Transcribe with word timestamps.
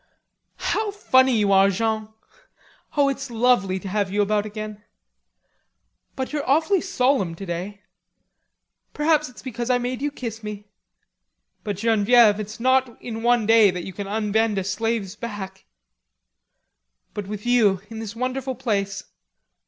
"How 0.55 0.89
funny 0.89 1.37
you 1.37 1.51
are, 1.51 1.69
Jean! 1.69 2.09
Oh, 2.97 3.07
it's 3.07 3.29
lovely 3.29 3.77
to 3.79 3.87
have 3.87 4.09
you 4.09 4.23
about 4.23 4.47
again. 4.47 4.83
But 6.15 6.33
you're 6.33 6.49
awfully 6.49 6.81
solemn 6.81 7.35
today. 7.35 7.83
Perhaps 8.95 9.29
it's 9.29 9.43
because 9.43 9.69
I 9.69 9.77
made 9.77 10.01
you 10.01 10.09
kiss 10.09 10.41
me." 10.41 10.69
"But, 11.63 11.77
Genevieve, 11.77 12.39
it's 12.39 12.59
not 12.59 12.99
in 12.99 13.21
one 13.21 13.45
day 13.45 13.69
that 13.69 13.83
you 13.85 13.93
can 13.93 14.07
unbend 14.07 14.57
a 14.57 14.63
slave's 14.63 15.15
back, 15.15 15.67
but 17.13 17.27
with 17.27 17.45
you, 17.45 17.81
in 17.91 17.99
this 17.99 18.15
wonderful 18.15 18.55
place.... 18.55 19.03